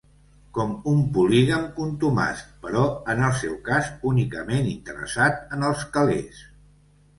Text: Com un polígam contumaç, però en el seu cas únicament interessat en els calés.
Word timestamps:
Com 0.57 0.71
un 0.91 1.03
polígam 1.17 1.67
contumaç, 1.75 2.41
però 2.65 2.87
en 3.15 3.23
el 3.29 3.37
seu 3.43 3.55
cas 3.69 3.93
únicament 4.15 4.73
interessat 4.75 5.57
en 5.59 5.71
els 5.71 5.87
calés. 6.01 6.45